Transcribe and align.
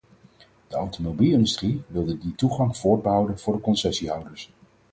De 0.67 0.75
automobielindustrie 0.75 1.83
wilde 1.87 2.17
die 2.17 2.35
toegang 2.35 2.77
voorbehouden 2.77 3.39
voor 3.39 3.53
de 3.55 3.61
concessiehouders. 3.61 4.51